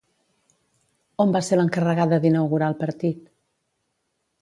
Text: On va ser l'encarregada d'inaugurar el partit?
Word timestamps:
On 1.27 1.35
va 1.35 1.43
ser 1.49 1.61
l'encarregada 1.61 2.21
d'inaugurar 2.25 2.73
el 2.75 2.79
partit? 2.83 3.25